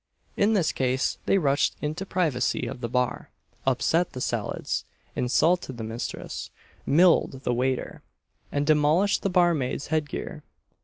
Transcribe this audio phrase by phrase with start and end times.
[0.35, 3.29] In this state they rushed into the privacy of the bar,
[3.67, 4.83] upset the salads,
[5.15, 6.49] insulted the mistress,
[6.87, 8.01] milled the waiter,
[8.51, 10.41] and demolished the barmaid's head gear.